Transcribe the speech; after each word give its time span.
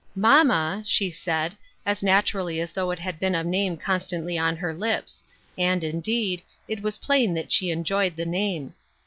"Mamma," 0.29 0.81
she 0.83 1.11
said 1.11 1.55
as 1.85 2.01
naturally 2.01 2.59
as 2.59 2.71
though 2.71 2.89
it 2.89 2.97
had 2.97 3.19
been 3.19 3.35
a 3.35 3.43
name 3.43 3.77
constantly 3.77 4.35
on 4.35 4.55
her 4.57 4.73
lips; 4.73 5.23
and, 5.59 5.83
indeed, 5.83 6.41
it 6.67 6.81
was 6.81 6.97
plain 6.97 7.35
that 7.35 7.51
she 7.51 7.69
enjoyed 7.69 8.15
the 8.15 8.25
name. 8.25 8.73